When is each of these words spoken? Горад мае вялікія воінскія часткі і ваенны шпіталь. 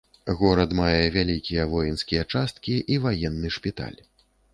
Горад 0.37 0.71
мае 0.77 1.01
вялікія 1.15 1.65
воінскія 1.73 2.23
часткі 2.37 2.75
і 2.95 2.97
ваенны 3.05 3.53
шпіталь. 3.59 3.99